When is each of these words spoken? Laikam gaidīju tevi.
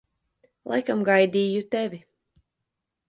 Laikam 0.71 1.05
gaidīju 1.09 1.63
tevi. 1.77 2.01